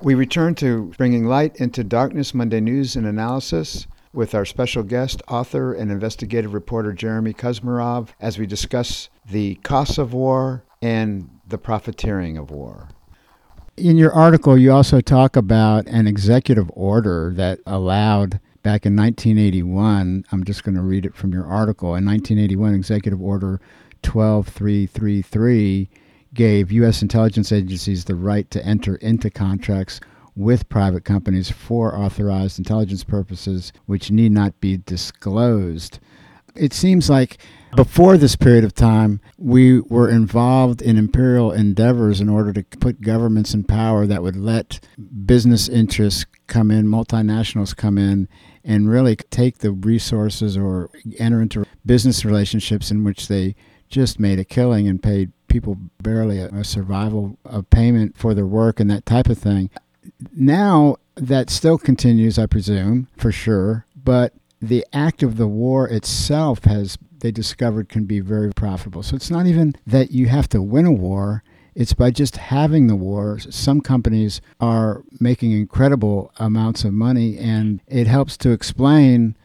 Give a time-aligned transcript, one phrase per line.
[0.00, 5.22] We return to bringing light into darkness Monday news and analysis with our special guest,
[5.26, 11.58] author and investigative reporter Jeremy Kuzmarov, as we discuss the costs of war and the
[11.58, 12.90] profiteering of war.
[13.76, 20.24] In your article, you also talk about an executive order that allowed back in 1981.
[20.30, 21.96] I'm just going to read it from your article.
[21.96, 23.60] In 1981, Executive Order
[24.02, 25.88] 12333
[26.34, 27.02] gave U.S.
[27.02, 30.00] intelligence agencies the right to enter into contracts
[30.34, 35.98] with private companies for authorized intelligence purposes, which need not be disclosed.
[36.54, 37.38] It seems like
[37.76, 43.00] before this period of time, we were involved in imperial endeavors in order to put
[43.00, 44.80] governments in power that would let
[45.26, 48.28] business interests come in, multinationals come in,
[48.64, 53.54] and really take the resources or enter into business relationships in which they
[53.88, 58.46] just made a killing and paid people barely a, a survival of payment for their
[58.46, 59.70] work and that type of thing.
[60.32, 66.64] Now that still continues, I presume, for sure, but the act of the war itself
[66.64, 69.02] has they discovered can be very profitable.
[69.02, 71.42] So it's not even that you have to win a war,
[71.74, 73.38] it's by just having the war.
[73.38, 79.36] Some companies are making incredible amounts of money, and it helps to explain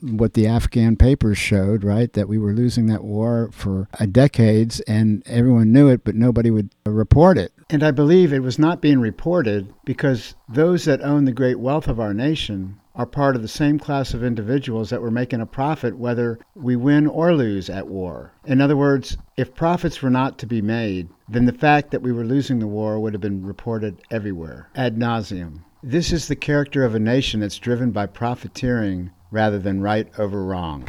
[0.00, 2.12] what the Afghan papers showed, right?
[2.12, 6.50] That we were losing that war for uh, decades and everyone knew it, but nobody
[6.50, 7.52] would uh, report it.
[7.68, 11.88] And I believe it was not being reported because those that own the great wealth
[11.88, 15.46] of our nation are part of the same class of individuals that were making a
[15.46, 18.32] profit whether we win or lose at war.
[18.46, 22.12] In other words, if profits were not to be made, then the fact that we
[22.12, 25.60] were losing the war would have been reported everywhere, ad nauseum.
[25.82, 30.44] This is the character of a nation that's driven by profiteering rather than right over
[30.44, 30.88] wrong.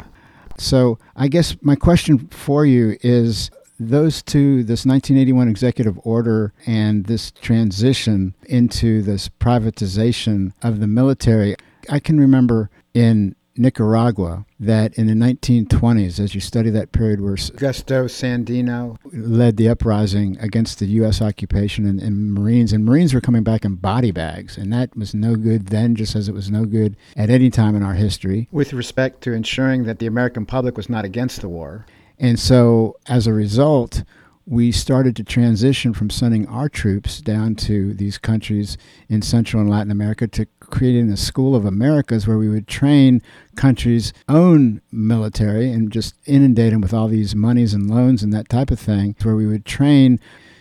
[0.56, 7.06] So, I guess my question for you is those two, this 1981 executive order and
[7.06, 11.54] this transition into this privatization of the military.
[11.88, 17.34] I can remember in Nicaragua that in the 1920s, as you study that period where
[17.34, 21.20] Augusto Sandino led the uprising against the U.S.
[21.20, 25.14] occupation and, and, Marines, and Marines were coming back in body bags, and that was
[25.14, 28.48] no good then, just as it was no good at any time in our history.
[28.50, 31.86] With respect to ensuring that the American public was not against the war.
[32.18, 34.02] And so, as a result,
[34.48, 39.70] we started to transition from sending our troops down to these countries in Central and
[39.70, 43.22] Latin America to creating a school of Americas where we would train
[43.56, 48.48] countries' own military and just inundate them with all these monies and loans and that
[48.48, 50.20] type of thing, where we would train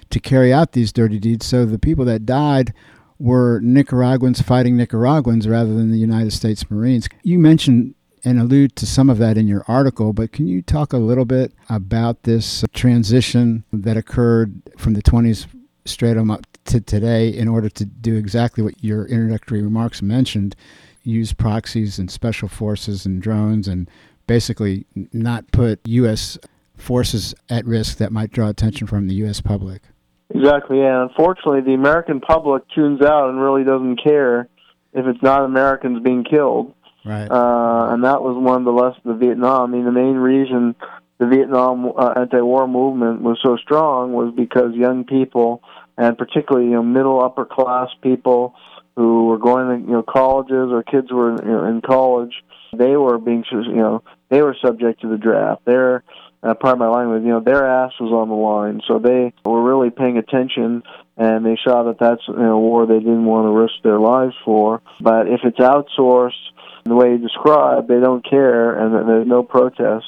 [0.10, 1.46] to carry out these dirty deeds.
[1.46, 2.74] So the people that died
[3.20, 7.08] were Nicaraguans fighting Nicaraguans rather than the United States Marines.
[7.24, 10.92] You mentioned and allude to some of that in your article, but can you talk
[10.92, 15.48] a little bit about this transition that occurred from the 20s
[15.88, 20.56] straight on up to today in order to do exactly what your introductory remarks mentioned
[21.04, 23.90] use proxies and special forces and drones and
[24.28, 26.38] basically not put U.S.
[26.76, 29.40] forces at risk that might draw attention from the U.S.
[29.42, 29.82] public?
[30.30, 31.04] Exactly, yeah.
[31.04, 34.50] Unfortunately, the American public tunes out and really doesn't care
[34.94, 36.74] if it's not Americans being killed.
[37.06, 37.28] Right.
[37.32, 39.74] Uh, and that was one of the lessons of Vietnam.
[39.74, 40.76] I mean, the main reason
[41.20, 45.64] the Vietnam uh, anti-war movement was so strong was because young people,
[45.98, 48.56] and particularly you know middle upper class people
[48.96, 52.34] who were going to you know colleges or kids were you know, in college,
[52.76, 55.66] they were being you know they were subject to the draft.
[55.66, 56.04] Their
[56.44, 59.34] uh, part of my language, you know, their ass was on the line, so they
[59.44, 60.84] were really paying attention,
[61.18, 64.00] and they saw that that's you know, a war they didn't want to risk their
[64.00, 64.82] lives for.
[65.00, 66.34] But if it's outsourced
[66.86, 70.06] the way you described, they don't care, and there's no protest,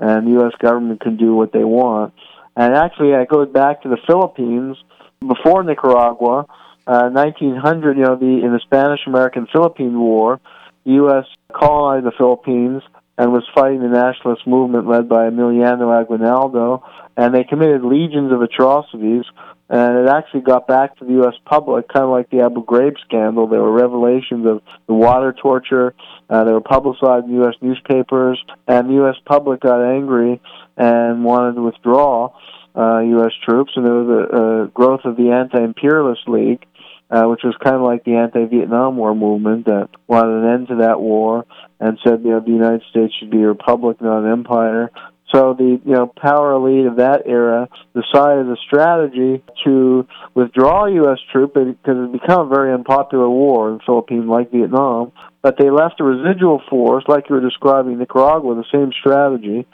[0.00, 0.52] and the U.S.
[0.58, 2.14] government can do what they want.
[2.56, 4.76] And actually, it goes back to the Philippines
[5.20, 6.46] before Nicaragua,
[6.86, 7.96] uh, 1900.
[7.96, 10.40] You know, the in the Spanish-American Philippine War,
[10.84, 11.26] the U.S.
[11.52, 12.82] colonized the Philippines
[13.18, 16.82] and was fighting the nationalist movement led by Emiliano Aguinaldo,
[17.18, 19.24] and they committed legions of atrocities
[19.70, 21.34] and it actually got back to the U.S.
[21.44, 23.46] public, kind of like the Abu Ghraib scandal.
[23.46, 25.94] There were revelations of the water torture.
[26.28, 27.54] Uh, they were publicized in U.S.
[27.60, 29.14] newspapers, and the U.S.
[29.24, 30.40] public got angry
[30.76, 32.34] and wanted to withdraw
[32.76, 33.32] uh, U.S.
[33.44, 33.70] troops.
[33.76, 36.66] And there was a, a growth of the Anti-Imperialist League,
[37.08, 40.76] uh, which was kind of like the anti-Vietnam War movement that wanted an end to
[40.76, 41.46] that war
[41.78, 44.90] and said, you know, the United States should be a republic, not an empire.
[45.32, 51.18] So the you know power elite of that era decided a strategy to withdraw U.S.
[51.30, 55.12] troops because it had become a very unpopular war in the Philippines, like Vietnam.
[55.42, 59.66] But they left a residual force, like you were describing Nicaragua, the same strategy.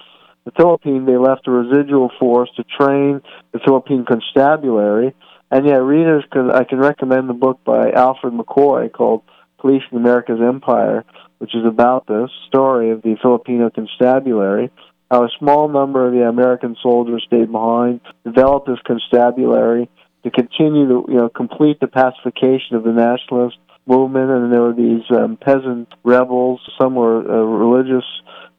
[0.44, 3.20] The Philippines, they left a residual force to train
[3.52, 5.14] the Philippine constabulary
[5.50, 9.22] And yeah, readers can I can recommend the book by Alfred McCoy called
[9.58, 11.04] Policing America's Empire,
[11.38, 14.70] which is about this story of the Filipino constabulary.
[15.10, 19.88] How a small number of the American soldiers stayed behind, developed this constabulary
[20.24, 23.56] to continue to you know complete the pacification of the nationalist
[23.86, 26.60] movement, and there were these um, peasant rebels.
[26.80, 28.04] Some were uh, religious,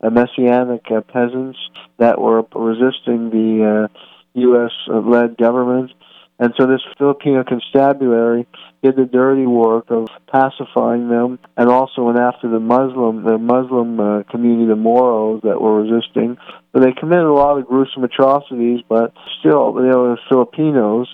[0.02, 1.60] uh, messianic uh, peasants
[1.98, 4.00] that were resisting the uh,
[4.34, 5.92] U.S.-led government.
[6.40, 8.46] And so this Filipino constabulary
[8.84, 14.00] did the dirty work of pacifying them, and also went after the Muslim, the Muslim
[14.00, 16.38] uh, community, the Moros that were resisting.
[16.74, 21.08] So they committed a lot of gruesome atrocities, but still, they were Filipinos,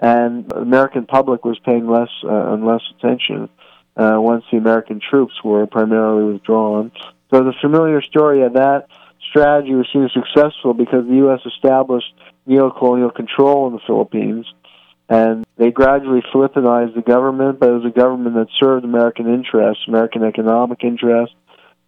[0.00, 3.48] and the American public was paying less uh, and less attention
[3.96, 6.90] uh, once the American troops were primarily withdrawn.
[7.30, 8.88] So the familiar story of that
[9.30, 11.40] strategy was seen as successful because the U.S.
[11.46, 12.12] established
[12.48, 14.46] neocolonial control in the Philippines,
[15.08, 19.84] and they gradually Filipinized the government, but it was a government that served American interests,
[19.88, 21.34] American economic interests,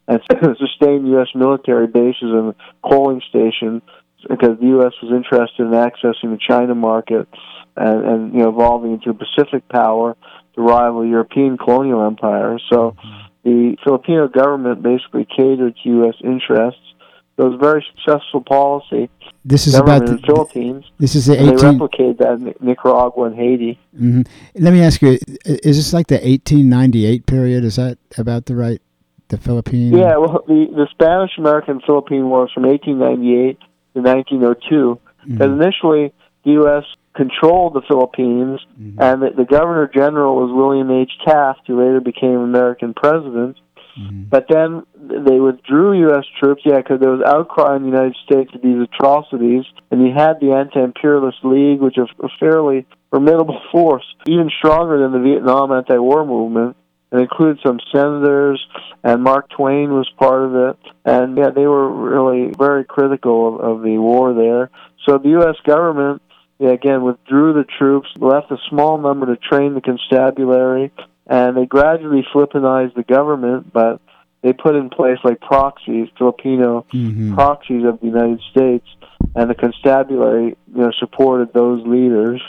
[0.06, 0.20] and
[0.58, 1.28] sustained U.S.
[1.34, 3.82] military bases and coaling stations
[4.28, 4.92] because the U.S.
[5.02, 7.28] was interested in accessing the China market
[7.76, 10.16] and, and you know evolving into a Pacific power
[10.54, 12.62] to rival European colonial empires.
[12.70, 13.18] So mm-hmm.
[13.44, 16.14] the Filipino government basically catered to U.S.
[16.22, 16.80] interests.
[17.38, 19.08] It was a very successful policy.
[19.44, 20.84] This is about the, the Philippines.
[20.98, 21.48] This is the 18...
[21.48, 21.56] 18...
[21.56, 23.78] They replicated that in Nicaragua and Haiti.
[23.94, 24.22] Mm-hmm.
[24.56, 27.64] Let me ask you: Is this like the 1898 period?
[27.64, 28.82] Is that about the right?
[29.28, 29.96] The Philippine?
[29.96, 30.16] Yeah.
[30.16, 33.60] Well, the the Spanish American Philippine War was from 1898
[33.94, 35.00] to 1902.
[35.24, 35.62] Because mm-hmm.
[35.62, 36.12] initially
[36.44, 36.84] the U.S
[37.18, 39.02] controlled the Philippines, mm-hmm.
[39.02, 41.10] and the, the governor general was William H.
[41.26, 43.58] Taft, who later became American president.
[43.98, 44.24] Mm-hmm.
[44.28, 46.24] But then they withdrew U.S.
[46.38, 50.12] troops, yeah, because there was outcry in the United States of these atrocities, and you
[50.14, 55.72] had the Anti-Imperialist League, which is a fairly formidable force, even stronger than the Vietnam
[55.72, 56.76] anti-war movement.
[57.10, 58.62] It included some senators,
[59.02, 60.76] and Mark Twain was part of it.
[61.06, 64.70] And yeah, they were really very critical of, of the war there.
[65.06, 65.56] So the U.S.
[65.64, 66.20] government
[66.58, 70.92] yeah, again withdrew the troops, left a small number to train the constabulary,
[71.28, 74.00] and they gradually Filipinized the government, but
[74.42, 77.34] they put in place like proxies, Filipino mm-hmm.
[77.34, 78.86] proxies of the United States,
[79.34, 82.40] and the constabulary you know supported those leaders.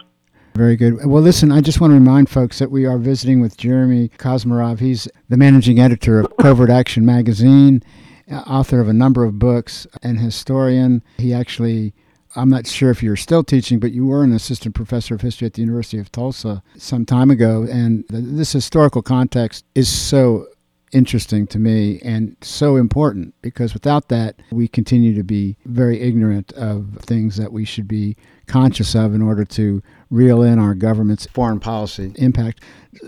[0.55, 1.05] Very good.
[1.05, 4.79] Well, listen, I just want to remind folks that we are visiting with Jeremy Kuzmarov.
[4.79, 7.81] He's the managing editor of Covert Action magazine,
[8.29, 11.01] author of a number of books, and historian.
[11.17, 11.93] He actually
[12.39, 15.45] I'm not sure if you're still teaching, but you were an assistant professor of history
[15.45, 17.63] at the University of Tulsa some time ago.
[17.69, 20.47] And this historical context is so
[20.93, 26.53] interesting to me and so important because without that, we continue to be very ignorant
[26.53, 28.15] of things that we should be
[28.47, 32.63] conscious of in order to reel in our government's foreign policy impact.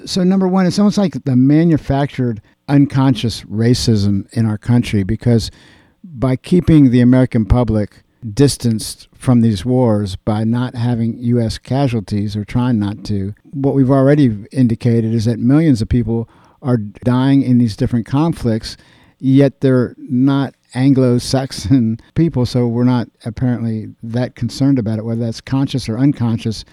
[0.05, 5.49] So, number one, it's almost like the manufactured unconscious racism in our country because
[6.03, 8.03] by keeping the American public
[8.33, 11.57] distanced from these wars by not having U.S.
[11.57, 13.33] casualties or trying not to.
[13.51, 16.29] What we've already indicated is that millions of people
[16.61, 18.77] are dying in these different conflicts,
[19.19, 25.05] yet they're not Anglo Saxon people, so we're not apparently that concerned about it.
[25.05, 26.63] Whether that's conscious or unconscious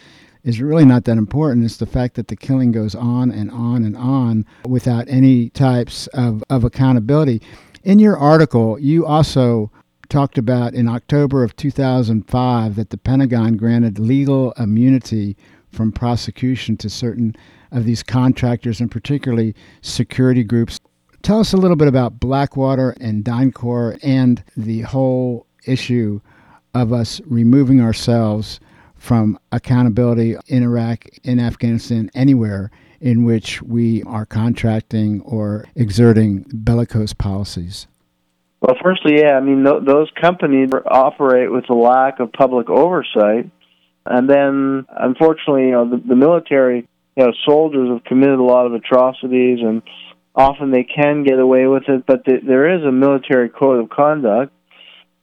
[0.44, 1.64] is really not that important.
[1.64, 6.06] It's the fact that the killing goes on and on and on without any types
[6.08, 7.42] of, of accountability.
[7.82, 9.70] In your article, you also
[10.08, 15.36] talked about in October of 2005 that the Pentagon granted legal immunity
[15.70, 17.36] from prosecution to certain
[17.70, 20.80] of these contractors and particularly security groups.
[21.22, 26.20] Tell us a little bit about Blackwater and DynCorp and the whole issue
[26.74, 28.60] of us removing ourselves
[28.94, 37.12] from accountability in Iraq, in Afghanistan, anywhere in which we are contracting or exerting bellicose
[37.12, 37.86] policies.
[38.60, 43.50] Well, firstly, yeah, I mean, th- those companies operate with a lack of public oversight.
[44.04, 48.66] And then, unfortunately, you know, the, the military, you know, soldiers have committed a lot
[48.66, 49.82] of atrocities, and
[50.34, 53.90] often they can get away with it, but th- there is a military code of
[53.90, 54.52] conduct.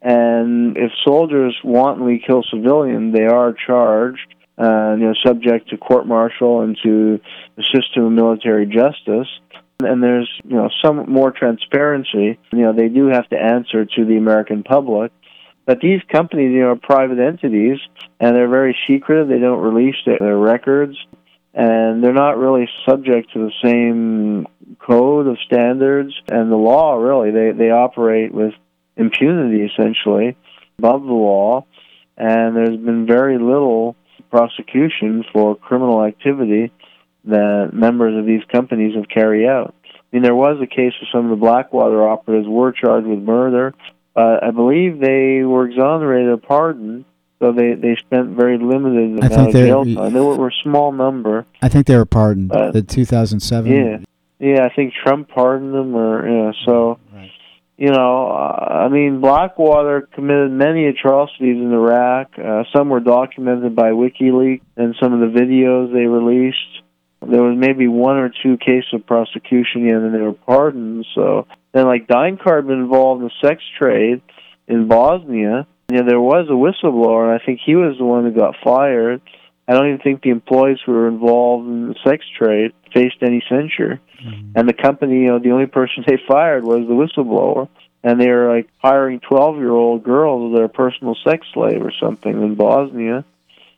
[0.01, 6.05] And if soldiers wantonly kill civilians, they are charged, uh, you know, subject to court
[6.05, 7.19] martial and to
[7.57, 9.27] the system of military justice
[9.79, 12.39] and there's you know some more transparency.
[12.51, 15.11] You know they do have to answer to the American public,
[15.65, 17.79] but these companies you know are private entities
[18.19, 19.27] and they're very secretive.
[19.27, 20.97] They don't release their, their records,
[21.53, 24.47] and they're not really subject to the same
[24.79, 26.95] code of standards and the law.
[26.95, 28.53] Really, they they operate with
[28.95, 30.37] impunity essentially
[30.79, 31.65] above the law,
[32.17, 33.95] and there's been very little
[34.31, 36.71] prosecution for criminal activity
[37.27, 39.73] that members of these companies have carried out.
[39.85, 43.19] I mean, there was a case of some of the Blackwater operatives were charged with
[43.19, 43.73] murder.
[44.15, 47.03] Uh, I believe they were exonerated or pardoned,
[47.39, 50.13] so they, they spent very limited I amount think of jail time.
[50.13, 51.45] They were, were a small number.
[51.61, 52.51] I think they were pardoned.
[52.51, 53.69] Uh, the 2007.
[53.71, 53.97] Yeah,
[54.39, 54.65] yeah.
[54.65, 56.51] I think Trump pardoned them, or yeah.
[56.65, 57.31] So, Right.
[57.77, 62.39] you know, uh, I mean, Blackwater committed many atrocities in Iraq.
[62.39, 66.83] Uh, some were documented by WikiLeaks, and some of the videos they released.
[67.29, 71.05] There was maybe one or two cases of prosecution, and then they were pardoned.
[71.15, 74.21] So then, like had been involved in the sex trade
[74.67, 75.67] in Bosnia.
[75.91, 79.21] Yeah, there was a whistleblower, and I think he was the one that got fired.
[79.67, 83.43] I don't even think the employees who were involved in the sex trade faced any
[83.49, 83.99] censure.
[84.23, 84.51] Mm-hmm.
[84.55, 87.67] And the company, you know, the only person they fired was the whistleblower.
[88.03, 91.91] And they were like hiring 12 year old girls as their personal sex slave or
[91.99, 93.25] something in Bosnia.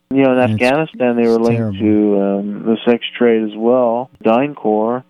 [0.09, 1.79] You know, in That's- Afghanistan, they were linked terrible.
[1.79, 5.03] to um, the sex trade as well, DynCorp,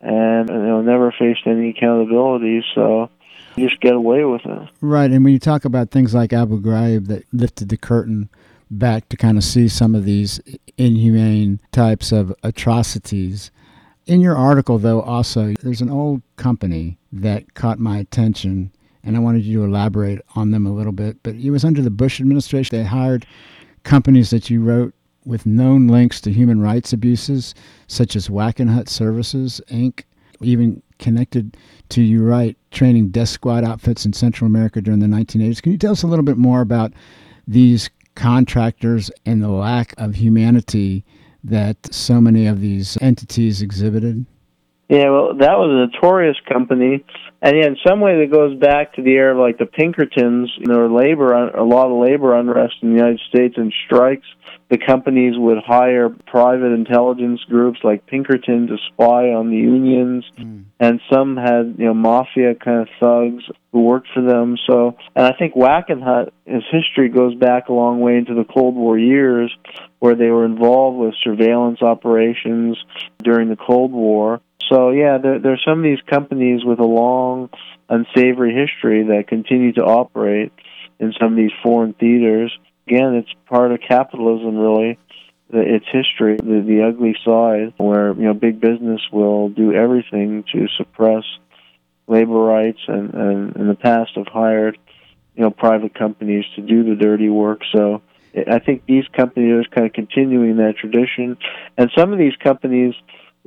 [0.00, 2.64] and you know, never faced any accountability.
[2.74, 3.10] So
[3.56, 4.68] you just get away with it.
[4.80, 8.30] Right, and when you talk about things like Abu Ghraib that lifted the curtain
[8.70, 10.40] back to kind of see some of these
[10.76, 13.50] inhumane types of atrocities.
[14.06, 18.70] In your article, though, also, there's an old company that caught my attention,
[19.04, 21.22] and I wanted you to elaborate on them a little bit.
[21.22, 22.78] But it was under the Bush administration.
[22.78, 23.26] They hired
[23.88, 24.92] companies that you wrote
[25.24, 27.54] with known links to human rights abuses,
[27.86, 30.02] such as Wackenhut Services, Inc.,
[30.42, 31.56] even connected
[31.88, 35.62] to, you write, training death squad outfits in Central America during the 1980s.
[35.62, 36.92] Can you tell us a little bit more about
[37.46, 41.02] these contractors and the lack of humanity
[41.42, 44.26] that so many of these entities exhibited?
[44.88, 47.04] Yeah, well, that was a notorious company,
[47.42, 50.50] and yeah, in some way that goes back to the era of like the Pinkertons.
[50.56, 54.26] You know, labor, a lot of labor unrest in the United States and strikes.
[54.70, 60.64] The companies would hire private intelligence groups like Pinkerton to spy on the unions, mm.
[60.80, 64.56] and some had you know mafia kind of thugs who worked for them.
[64.66, 68.74] So, and I think Wackenhut, his history goes back a long way into the Cold
[68.74, 69.54] War years,
[69.98, 72.78] where they were involved with surveillance operations
[73.22, 74.40] during the Cold War.
[74.68, 77.50] So yeah, there there's some of these companies with a long,
[77.88, 80.52] unsavory history that continue to operate
[80.98, 82.56] in some of these foreign theaters.
[82.86, 84.98] Again, it's part of capitalism, really.
[85.50, 90.44] The, its history, the, the ugly side, where you know big business will do everything
[90.52, 91.24] to suppress
[92.06, 94.78] labor rights, and, and in the past have hired
[95.34, 97.60] you know private companies to do the dirty work.
[97.74, 98.02] So
[98.46, 101.38] I think these companies are kind of continuing that tradition,
[101.78, 102.94] and some of these companies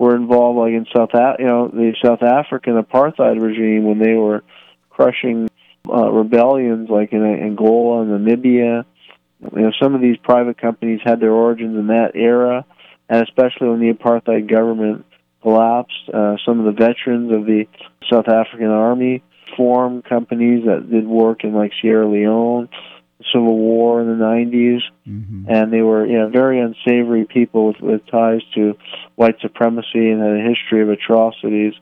[0.01, 4.43] were involved, like in South, you know, the South African apartheid regime when they were
[4.89, 5.47] crushing
[5.87, 8.83] uh, rebellions, like in Angola and Namibia.
[9.55, 12.65] You know, some of these private companies had their origins in that era,
[13.09, 15.05] and especially when the apartheid government
[15.43, 17.67] collapsed, uh, some of the veterans of the
[18.11, 19.21] South African Army
[19.55, 22.69] formed companies that did work in like Sierra Leone,
[23.21, 25.49] the Civil War in the 90s Mm-hmm.
[25.49, 28.77] and they were you know very unsavory people with, with ties to
[29.15, 31.73] white supremacy and had a history of atrocities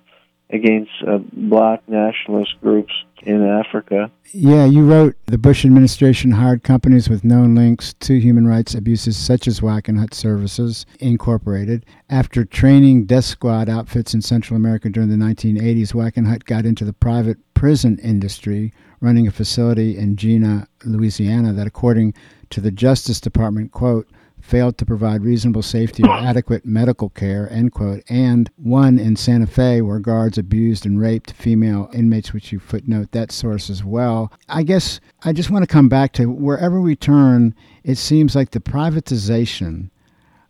[0.50, 2.94] against uh, black nationalist groups
[3.24, 4.10] in Africa.
[4.32, 9.18] Yeah, you wrote the Bush administration hired companies with known links to human rights abuses,
[9.18, 11.86] such as Wackenhut Services Incorporated.
[12.10, 16.94] After training death squad outfits in Central America during the 1980s, Wackenhut got into the
[16.94, 22.14] private prison industry, running a facility in Jena, Louisiana, that, according
[22.50, 24.08] to the Justice Department, quote,
[24.42, 29.48] failed to provide reasonable safety or adequate medical care, end quote, and one in Santa
[29.48, 34.32] Fe where guards abused and raped female inmates, which you footnote that source as well.
[34.48, 37.54] I guess I just want to come back to wherever we turn,
[37.84, 39.90] it seems like the privatization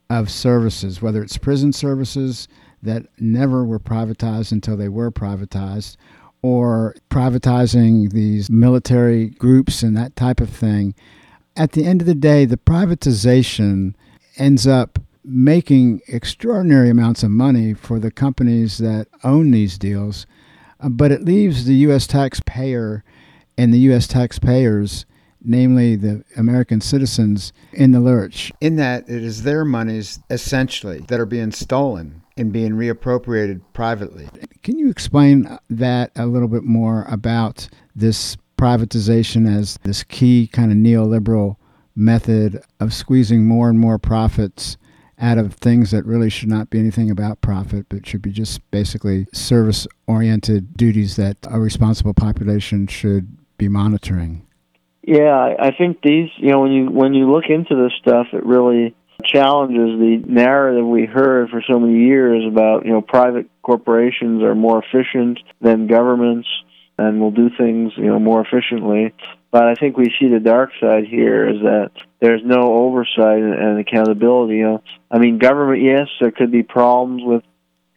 [0.09, 2.47] of services, whether it's prison services
[2.81, 5.97] that never were privatized until they were privatized,
[6.41, 10.95] or privatizing these military groups and that type of thing
[11.59, 13.93] at the end of the day, the privatization
[14.37, 20.25] ends up making extraordinary amounts of money for the companies that own these deals,
[20.79, 22.07] uh, but it leaves the U.S.
[22.07, 23.03] taxpayer
[23.57, 24.07] and the U.S.
[24.07, 25.05] taxpayers,
[25.43, 28.53] namely the American citizens, in the lurch.
[28.61, 34.29] In that it is their monies, essentially, that are being stolen and being reappropriated privately.
[34.63, 40.71] Can you explain that a little bit more about this privatization as this key kind
[40.71, 41.55] of neoliberal
[41.95, 44.77] method of squeezing more and more profits
[45.19, 48.59] out of things that really should not be anything about profit, but should be just
[48.71, 54.45] basically service oriented duties that a responsible population should be monitoring.
[55.03, 58.27] Yeah, I I think these, you know, when you when you look into this stuff,
[58.31, 63.49] it really challenges the narrative we heard for so many years about you know private
[63.61, 66.47] corporations are more efficient than governments
[66.97, 69.13] and will do things you know more efficiently.
[69.51, 73.79] But I think we see the dark side here is that there's no oversight and
[73.79, 74.57] accountability.
[74.57, 75.81] You know, I mean, government.
[75.81, 77.43] Yes, there could be problems with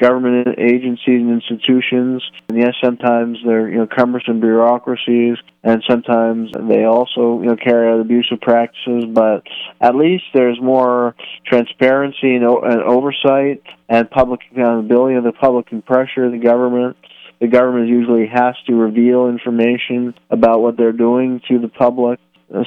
[0.03, 2.23] government agencies and institutions.
[2.49, 7.89] And yes, sometimes they're you know cumbersome bureaucracies, and sometimes they also you know carry
[7.89, 9.05] out abusive practices.
[9.09, 9.45] But
[9.81, 11.15] at least there's more
[11.47, 16.97] transparency and, and oversight and public accountability, and the public can pressure the government.
[17.41, 22.19] The government usually has to reveal information about what they're doing to the public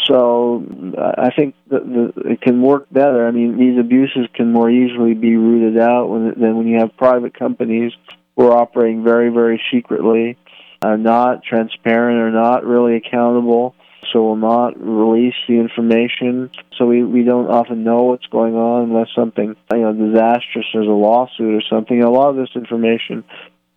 [0.05, 0.63] so
[0.97, 3.27] I think that the, it can work better.
[3.27, 6.97] I mean, these abuses can more easily be rooted out when, than when you have
[6.97, 7.93] private companies
[8.35, 10.37] who are operating very, very secretly,
[10.81, 13.75] are not transparent, are not really accountable,
[14.11, 16.49] so will not release the information.
[16.77, 20.87] So we, we don't often know what's going on unless something you know disastrous, there's
[20.87, 22.01] a lawsuit or something.
[22.01, 23.23] A lot of this information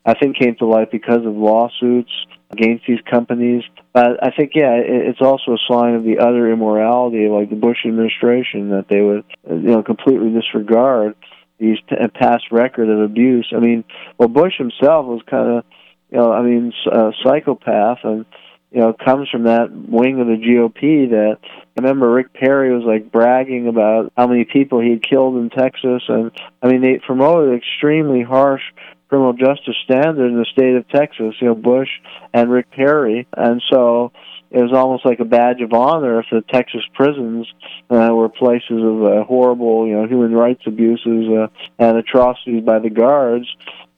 [0.07, 2.11] I think came to light because of lawsuits
[2.51, 3.63] against these companies.
[3.93, 7.79] But I think, yeah, it's also a sign of the utter immorality, like the Bush
[7.87, 11.15] administration, that they would, you know, completely disregard
[11.59, 11.79] these
[12.15, 13.53] past record of abuse.
[13.55, 13.85] I mean,
[14.17, 15.65] well, Bush himself was kind of,
[16.11, 18.25] you know, I mean, a psychopath, and
[18.71, 21.11] you know, comes from that wing of the GOP.
[21.11, 25.37] That I remember Rick Perry was like bragging about how many people he had killed
[25.37, 26.31] in Texas, and
[26.63, 28.63] I mean, they promoted extremely harsh
[29.09, 31.89] criminal justice standard in the state of Texas, you know, Bush
[32.33, 33.27] and Rick Perry.
[33.37, 34.13] And so
[34.51, 37.47] it was almost like a badge of honor if the Texas prisons
[37.91, 41.49] uh, were places of uh, horrible, you know, human rights abuses uh,
[41.79, 43.47] and atrocities by the guards.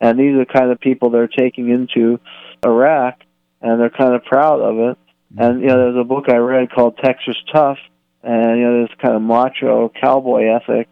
[0.01, 2.19] And these are the kind of people they're taking into
[2.65, 3.21] Iraq,
[3.61, 4.99] and they're kind of proud of it.
[5.37, 7.79] And you know, there's a book I read called Texas Tough,
[8.23, 10.89] and you know, this kind of macho cowboy ethic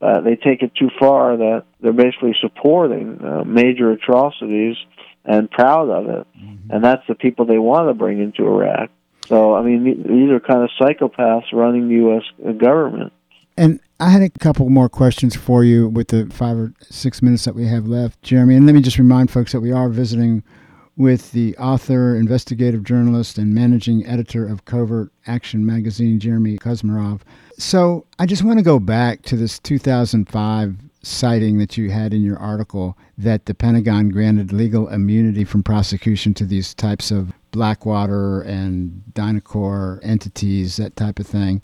[0.00, 4.76] uh, they take it too far that they're basically supporting uh, major atrocities
[5.24, 6.26] and proud of it.
[6.38, 6.70] Mm-hmm.
[6.70, 8.90] And that's the people they want to bring into Iraq.
[9.26, 12.22] So, I mean, these are kind of psychopaths running the U.S.
[12.58, 13.12] government.
[13.56, 17.44] And I had a couple more questions for you with the five or six minutes
[17.46, 18.54] that we have left, Jeremy.
[18.54, 20.44] And let me just remind folks that we are visiting
[20.96, 27.20] with the author, investigative journalist, and managing editor of Covert Action magazine, Jeremy Kuzmarov.
[27.58, 32.22] So I just want to go back to this 2005 citing that you had in
[32.22, 38.42] your article that the Pentagon granted legal immunity from prosecution to these types of Blackwater
[38.42, 41.62] and Dynacor entities, that type of thing.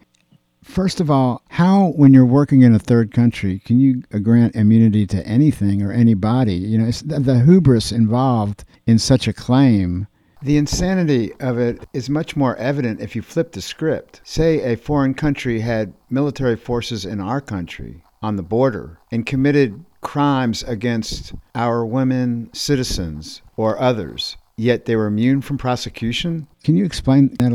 [0.62, 4.54] First of all, how, when you're working in a third country, can you uh, grant
[4.54, 6.54] immunity to anything or anybody?
[6.54, 10.06] You know, the, the hubris involved in such a claim
[10.42, 14.20] the insanity of it is much more evident if you flip the script.
[14.24, 19.84] Say a foreign country had military forces in our country on the border and committed
[20.00, 26.48] crimes against our women citizens or others, yet they were immune from prosecution.
[26.64, 27.54] Can you explain that?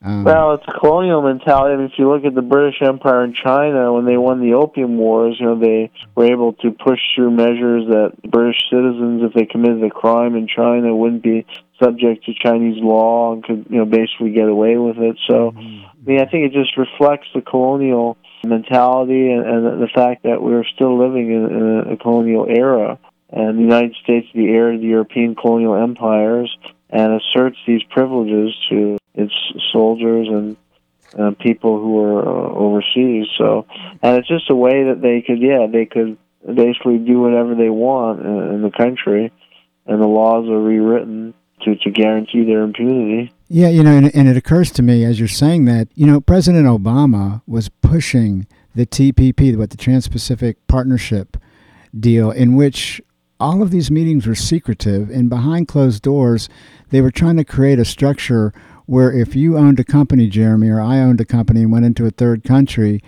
[0.00, 1.74] Um, well, it's a colonial mentality.
[1.74, 4.54] I mean, if you look at the British Empire in China, when they won the
[4.54, 9.32] Opium Wars, you know, they were able to push through measures that British citizens, if
[9.32, 11.46] they committed a crime in China, wouldn't be
[11.82, 15.16] subject to Chinese law and could, you know, basically get away with it.
[15.26, 15.86] So, mm-hmm.
[15.86, 20.40] I mean, I think it just reflects the colonial mentality and, and the fact that
[20.40, 22.98] we're still living in, in a colonial era.
[23.30, 26.56] And the United States, the heir to the European colonial empires,
[26.88, 29.34] and asserts these privileges to its
[29.72, 30.56] soldiers and
[31.18, 33.26] uh, people who are uh, overseas.
[33.36, 33.66] So,
[34.02, 37.70] and it's just a way that they could, yeah, they could basically do whatever they
[37.70, 39.32] want in, in the country,
[39.86, 43.32] and the laws are rewritten to to guarantee their impunity.
[43.48, 46.20] Yeah, you know, and, and it occurs to me as you're saying that, you know,
[46.20, 51.38] President Obama was pushing the TPP, what the Trans-Pacific Partnership
[51.98, 53.00] deal, in which
[53.40, 56.48] all of these meetings were secretive, and behind closed doors,
[56.90, 58.52] they were trying to create a structure
[58.88, 62.06] where if you owned a company, Jeremy, or I owned a company and went into
[62.06, 63.02] a third country,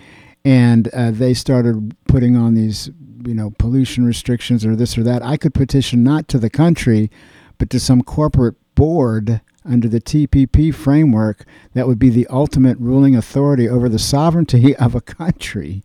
[0.45, 2.91] and uh, they started putting on these,
[3.25, 7.09] you know, pollution restrictions or this or that, I could petition not to the country,
[7.57, 13.15] but to some corporate board under the TPP framework that would be the ultimate ruling
[13.15, 15.81] authority over the sovereignty of a country.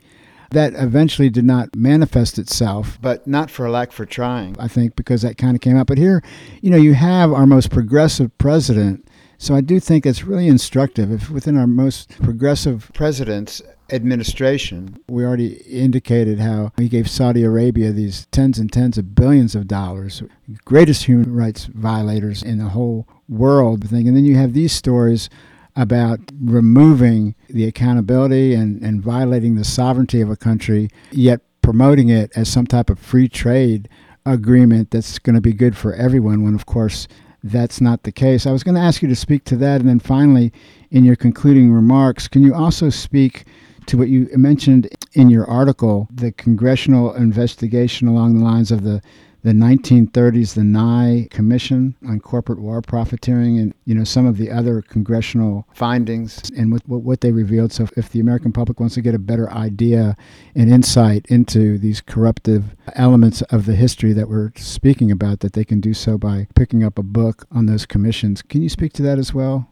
[0.50, 5.22] That eventually did not manifest itself, but not for lack for trying, I think, because
[5.22, 5.86] that kind of came out.
[5.86, 6.22] But here,
[6.60, 11.12] you know, you have our most progressive president so I do think it's really instructive.
[11.12, 17.92] If within our most progressive president's administration, we already indicated how he gave Saudi Arabia
[17.92, 20.22] these tens and tens of billions of dollars,
[20.64, 24.08] greatest human rights violators in the whole world thing.
[24.08, 25.28] And then you have these stories
[25.76, 32.32] about removing the accountability and, and violating the sovereignty of a country, yet promoting it
[32.34, 33.88] as some type of free trade
[34.24, 37.06] agreement that's going to be good for everyone when, of course,
[37.50, 38.46] that's not the case.
[38.46, 39.80] I was going to ask you to speak to that.
[39.80, 40.52] And then finally,
[40.90, 43.44] in your concluding remarks, can you also speak
[43.86, 49.00] to what you mentioned in your article, the congressional investigation along the lines of the
[49.46, 54.50] the 1930s, the Nye Commission on Corporate War Profiteering, and you know some of the
[54.50, 57.72] other congressional findings and what, what they revealed.
[57.72, 60.16] So, if the American public wants to get a better idea
[60.56, 65.64] and insight into these corruptive elements of the history that we're speaking about, that they
[65.64, 68.42] can do so by picking up a book on those commissions.
[68.42, 69.68] Can you speak to that as well?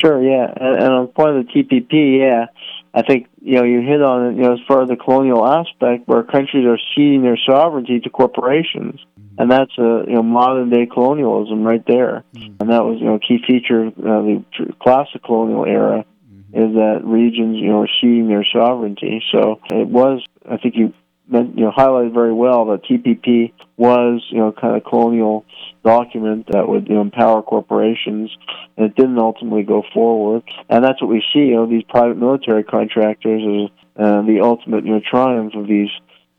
[0.00, 0.22] Sure.
[0.22, 2.46] Yeah, and, and on point of the TPP, yeah.
[2.94, 4.36] I think you know you hit on it.
[4.36, 8.10] You know, as far as the colonial aspect, where countries are ceding their sovereignty to
[8.10, 9.00] corporations,
[9.38, 12.54] and that's a you know modern day colonialism right there, mm-hmm.
[12.60, 14.44] and that was you know a key feature of uh, the
[14.80, 16.62] classic colonial era mm-hmm.
[16.62, 19.22] is that regions you know are ceding their sovereignty.
[19.30, 20.94] So it was, I think you
[21.30, 25.44] you know highlighted very well that TPP was you know kind of colonial
[25.84, 28.30] document that would you know empower corporations,
[28.76, 30.42] and it didn't ultimately go forward.
[30.68, 31.40] And that's what we see.
[31.40, 35.90] You know these private military contractors is uh, the ultimate you know triumph of these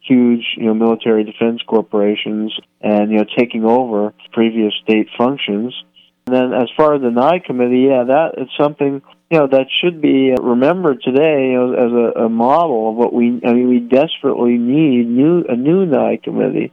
[0.10, 5.75] huge, you know, military defense corporations and, you know, taking over previous state functions.
[6.29, 9.65] And then as far as the Nye committee, yeah, that is something, you know, that
[9.81, 14.59] should be remembered today as a, a model of what we, I mean, we desperately
[14.59, 16.71] need new, a new Nye committee.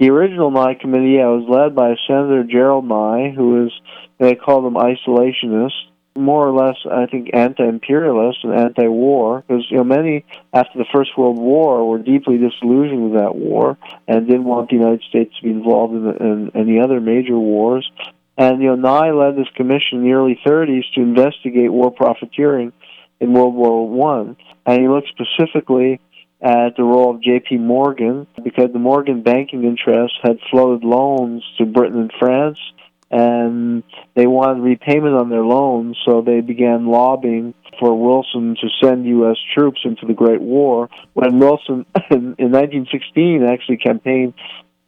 [0.00, 3.72] The original Nye committee, yeah, was led by Senator Gerald Nye, who is,
[4.18, 9.84] they call them isolationists more or less, I think, anti-imperialist and anti-war, because you know
[9.84, 14.70] many after the First World War were deeply disillusioned with that war and didn't want
[14.70, 17.90] the United States to be involved in, in any other major wars.
[18.36, 22.72] And you know, Nye led this commission in the early 30s to investigate war profiteering
[23.20, 26.00] in World War One, and he looked specifically
[26.42, 27.58] at the role of J.P.
[27.58, 32.58] Morgan because the Morgan banking interests had floated loans to Britain and France
[33.14, 39.06] and they wanted repayment on their loans, so they began lobbying for Wilson to send
[39.06, 39.36] U.S.
[39.54, 40.88] troops into the Great War.
[41.12, 44.34] When Wilson, in, in 1916, actually campaigned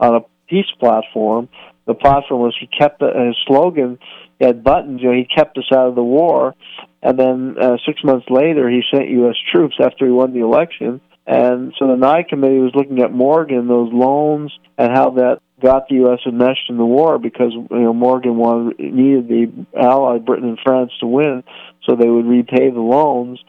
[0.01, 1.49] on a peace platform,
[1.87, 3.99] the platform was he kept the, his slogan
[4.39, 5.01] he had buttons.
[5.03, 6.55] You know, he kept us out of the war,
[7.03, 9.37] and then uh, six months later, he sent U.S.
[9.53, 11.01] troops after he won the election.
[11.27, 15.89] And so the Nye committee was looking at Morgan, those loans, and how that got
[15.89, 16.21] the U.S.
[16.27, 20.93] enmeshed in the war because you know Morgan wanted needed the Allied Britain and France
[21.01, 21.43] to win,
[21.85, 23.41] so they would repay the loans,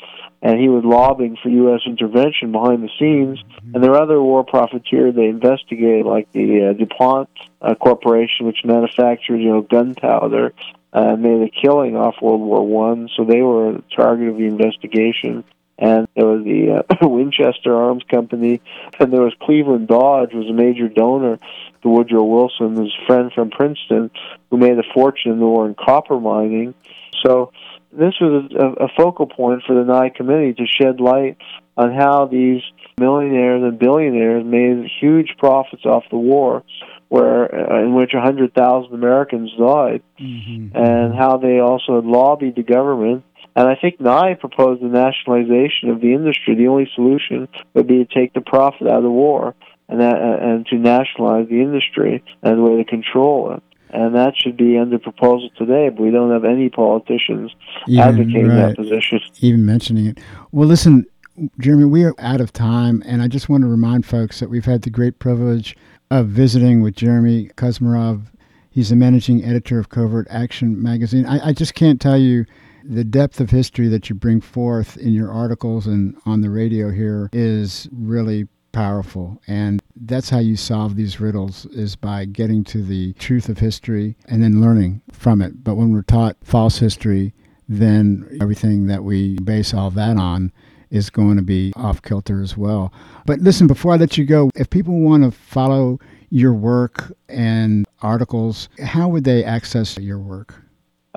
[0.42, 1.82] and he was lobbying for U.S.
[1.86, 3.40] intervention behind the scenes.
[3.40, 3.76] Mm-hmm.
[3.76, 7.30] And there are other war profiteers they investigated, like the uh, DuPont
[7.62, 10.54] uh, Corporation, which manufactured you know gunpowder.
[10.94, 14.46] Uh, made a killing off World War One, so they were a target of the
[14.46, 15.44] investigation
[15.80, 18.62] and there was the uh, Winchester Arms Company,
[19.00, 21.40] and there was Cleveland Dodge was a major donor
[21.84, 24.10] to Woodrow Wilson, his friend from Princeton,
[24.50, 26.74] who made a fortune in the war in copper mining.
[27.24, 27.52] So
[27.92, 31.38] this was a, a focal point for the Nye Committee to shed light
[31.76, 32.62] on how these
[33.00, 36.64] millionaires and billionaires made huge profits off the war,
[37.10, 40.76] where uh, in which a hundred thousand Americans died, mm-hmm.
[40.76, 43.24] and how they also had lobbied the government
[43.56, 46.56] and I think Nye proposed the nationalization of the industry.
[46.56, 49.56] The only solution would be to take the profit out of the war
[49.90, 53.64] and that, uh, and to nationalize the industry as a way to control it.
[53.90, 57.56] And that should be under proposal today, but we don't have any politicians
[57.88, 58.68] Even, advocating right.
[58.68, 59.22] that position.
[59.40, 60.20] Even mentioning it.
[60.52, 61.06] Well, listen,
[61.60, 64.66] Jeremy, we are out of time, and I just want to remind folks that we've
[64.66, 65.76] had the great privilege
[66.12, 68.28] of visiting with Jeremy Kuzmarov.
[68.70, 71.26] He's the managing editor of Covert Action magazine.
[71.26, 72.46] I, I just can't tell you
[72.90, 76.90] the depth of history that you bring forth in your articles and on the radio
[76.92, 79.42] here is really powerful.
[79.48, 84.16] And that's how you solve these riddles is by getting to the truth of history
[84.28, 85.64] and then learning from it.
[85.64, 87.34] But when we're taught false history
[87.70, 90.52] then everything that we base all that on
[90.90, 92.94] is going to be off kilter as well.
[93.26, 97.86] But listen before i let you go if people want to follow your work and
[98.02, 100.62] articles how would they access your work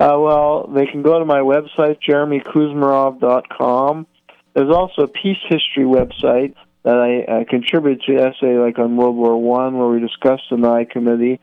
[0.01, 4.07] uh, well, they can go to my website, jeremykuzmarov.com.
[4.55, 9.15] There's also a peace history website that I uh, contribute to essay like on World
[9.15, 11.39] War One, where we discuss the Nye Committee.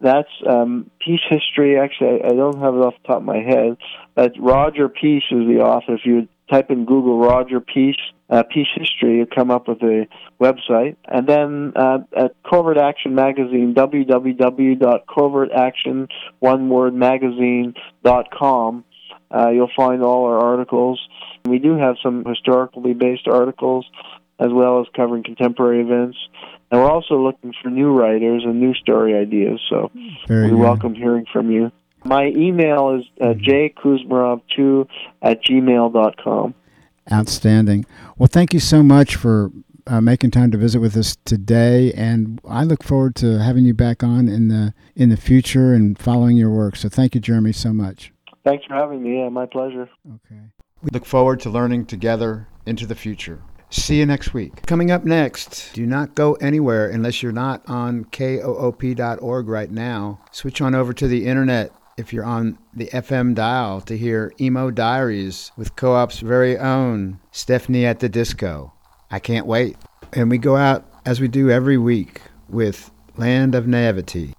[0.00, 1.78] That's um, peace history.
[1.78, 3.76] Actually, I, I don't have it off the top of my head.
[4.14, 5.94] But Roger Peace is the author.
[5.94, 7.96] If you type in Google Roger Peace,
[8.30, 10.06] uh, Peace History, you come up with a
[10.40, 10.96] website.
[11.06, 16.08] And then uh, at Covert Action Magazine, www.covertaction,
[16.40, 18.84] one word, magazine.com,
[19.30, 21.06] uh, you'll find all our articles.
[21.44, 23.84] We do have some historically based articles
[24.38, 26.16] as well as covering contemporary events.
[26.70, 29.60] And we're also looking for new writers and new story ideas.
[29.68, 29.90] So
[30.26, 30.58] Very we good.
[30.58, 31.72] welcome hearing from you.
[32.04, 34.88] My email is uh, jkuzmarov2
[35.22, 36.54] at gmail.com.
[37.10, 37.86] Outstanding.
[38.16, 39.50] Well, thank you so much for
[39.86, 43.74] uh, making time to visit with us today, and I look forward to having you
[43.74, 46.76] back on in the in the future and following your work.
[46.76, 48.12] So, thank you, Jeremy, so much.
[48.44, 49.18] Thanks for having me.
[49.18, 49.88] Yeah, my pleasure.
[50.06, 50.40] Okay.
[50.82, 53.42] We look forward to learning together into the future.
[53.70, 54.64] See you next week.
[54.66, 60.20] Coming up next, do not go anywhere unless you're not on koop.org right now.
[60.30, 64.70] Switch on over to the internet if you're on the FM dial to hear Emo
[64.70, 68.72] Diaries with Co op's very own Stephanie at the Disco.
[69.10, 69.76] I can't wait.
[70.12, 74.32] And we go out as we do every week with Land of Naivety.